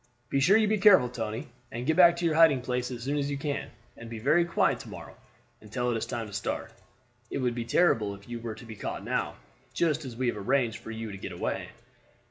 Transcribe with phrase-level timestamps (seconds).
[0.31, 3.19] Be sure you be careful, Tony, and get back to your hiding place as soon
[3.19, 5.15] as you can, and be very quiet to morrow
[5.61, 6.71] until it is time to start.
[7.29, 9.35] It would be terrible if you were to be caught now,
[9.75, 11.69] just as we have arranged for you to get away."